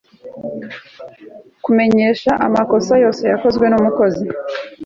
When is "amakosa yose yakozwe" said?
2.45-3.65